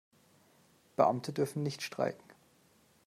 Beamte 0.95 1.31
dürfen 1.31 1.61
nicht 1.61 1.83
streiken. 1.83 2.25